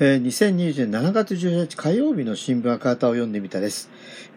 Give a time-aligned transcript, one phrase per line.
[0.00, 3.88] えー、2020年7月18日火曜日の新聞赤旗を読んでみたです。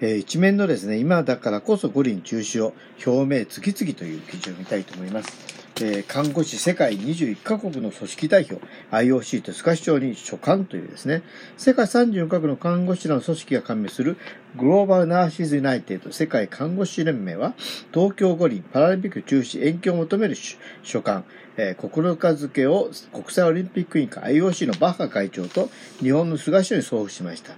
[0.02, 5.67] えー、一面のですね、今だからこそ五輪中止を表明次々という記事を見たいと思います。
[5.80, 11.22] えー、看護師世界21カ国の組織代表 IOC とスカ市長に書簡というですね、
[11.56, 14.18] 世界34カ国の看護師らの組織が加盟する
[14.56, 17.54] グローバルナーシズユナイテッド世界看護師連盟は
[17.94, 20.36] 東京五輪パラリンピック中止延期を求める
[20.82, 21.26] 書簡、
[21.58, 25.70] えー、9日付を国際オリンピック委員会 IOC のバッハ会長と
[26.00, 27.54] 日本の菅首相に送付しました。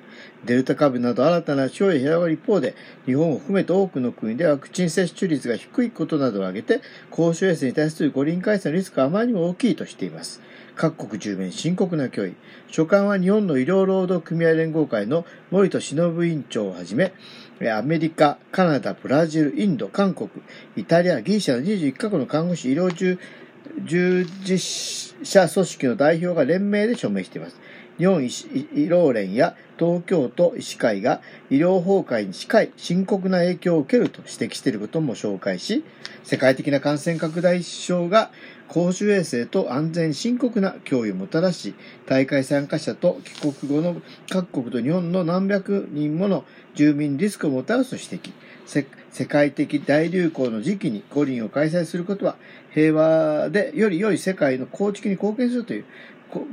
[0.46, 2.76] デルタ株など新たな症へ広がる一方で、
[3.06, 10.42] 日本を含めて多くの国でワクチン接種率が低いことなどを挙げて、公衆衛生に対する五輪開催のリスクはあまりにも大きいとしています。
[10.76, 12.36] 各国中面深刻な脅威。
[12.72, 17.12] 所管は日本の医療労働組合連合会の森戸忍委員長をはじめ、
[17.70, 20.30] アメリカ、カナダ、ブラジル、インド、韓国、
[20.78, 22.94] イタリア、ギリシャの21カ国の看護師医療
[23.84, 24.60] 従事
[25.24, 27.60] 者組織の代表が連名で署名しています。
[28.00, 35.84] 日本医療連や東京都医師会が医療崩壊に近い深刻な影響を受けると指摘していることも紹介し、
[36.24, 38.32] 世界的な感染拡大症が
[38.70, 41.76] 公衆衛生と安全深刻な脅威をもたらし、
[42.06, 48.32] 大会参加者と帰国後の各国と日本の何百人もの住民リスクをもたらすと指摘。
[49.12, 52.36] 世界的大流行の時期に五輪を開催することは
[52.72, 55.86] 平和でより良い世界の構築に貢献するという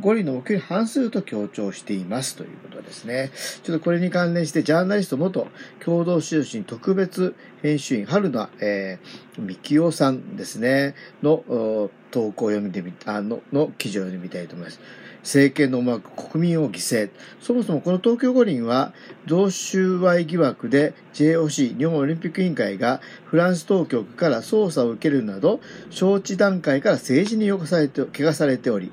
[0.00, 3.30] 五輪の目標に反すると強調していますということですね。
[3.62, 5.48] ちょっとこれに関連して、ジャーナリスト元
[5.84, 14.80] 共同通信特別編集員、春名、えー、みきおさんですね、の投稿を読んでみた、の、の記事を読んでみたいと思います。
[15.27, 17.10] 政権の思惑、国民を犠牲。
[17.41, 18.94] そもそもこの東京五輪は、
[19.27, 25.58] 贈収賄疑惑で JOC、日本オリンピック委員会がフランス当局から捜査を受けるなど、
[25.91, 28.92] 招致段階から政治に汚されて、汚されており、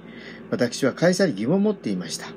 [0.53, 2.27] 私は開催に疑問を持っていました。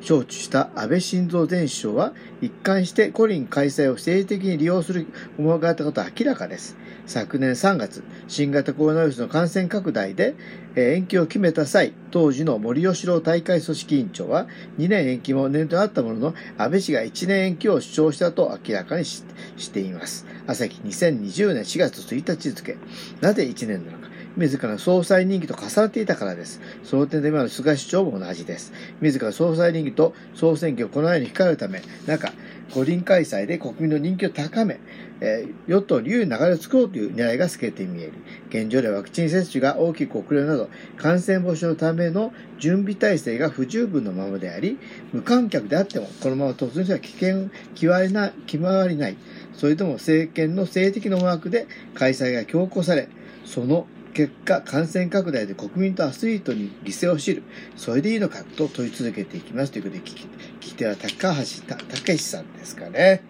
[0.00, 6.78] 招致した安倍晋三前首相は一貫して五輪開催を政治的に利用する思惑があったことは明らかです。
[7.04, 10.36] 昨年3月、新型コロナウイルスの感染拡大で
[10.74, 14.46] 延期を決めた際、当時の森喜朗大会組織委員長は
[14.78, 19.22] 2年延期も念頭にあったものの、安倍氏が1年延期を主張したと明らかにし
[19.70, 20.24] ています。
[20.46, 22.78] 朝日2020年4月1日付。
[23.20, 24.09] なぜ1年なのか。
[24.36, 26.60] 自ら総裁任期と重なっていたからです。
[26.84, 28.72] その点で今の菅首相も同じです。
[29.00, 32.32] 自ら総裁任期と総選挙をこのように控えるため、中、
[32.74, 34.78] 五輪開催で国民の人気を高め、
[35.20, 38.12] えー、与党流流れを作ろうという狙いが透けて見える。
[38.48, 44.78] 現状ではワクチン接種が大きく遅れるなど、感染防止のための準備体制が不十分のままであり、
[45.12, 49.16] 無観客であっても、このまま突入したら危険、決まりな、決まりない。
[49.54, 53.08] それとも政権の政的な思惑で開催が強行され、
[53.44, 57.42] その結果、感染拡大で国民とアスリートに犠牲を強いる。
[57.76, 59.72] それでいいのかと問い続けていきます。
[59.72, 60.28] ということで、聞き、聞
[60.60, 63.22] き手は高橋た武さんですかね。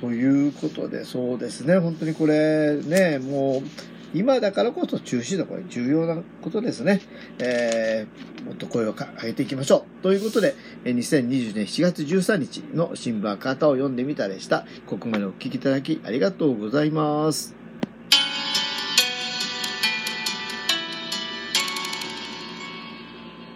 [0.00, 1.78] ということで、そうですね。
[1.78, 3.68] 本当にこれ、ね、もう、
[4.14, 7.00] 今だからこそ中止のこれ重要なことですね。
[7.38, 10.02] えー、もっと声を上げていきましょう。
[10.02, 10.54] ということで、
[10.84, 14.64] 2020年7月13日の新聞赤旗を読んでみたでした。
[14.86, 17.65] ここまでお聞きいただきありがとうございます。